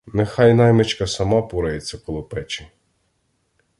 Нехай 0.05 0.53
наймичка 0.53 1.07
сама 1.07 1.41
порається 1.41 1.97
коло 1.97 2.23
печі. 2.23 2.67